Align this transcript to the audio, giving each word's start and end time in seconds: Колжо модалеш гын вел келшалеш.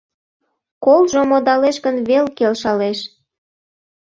Колжо 0.83 1.21
модалеш 1.29 1.77
гын 1.85 1.97
вел 2.07 2.25
келшалеш. 2.37 2.99